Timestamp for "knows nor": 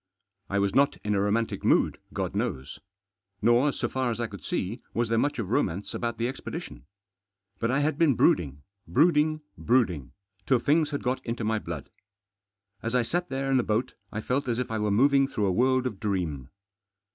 2.35-3.71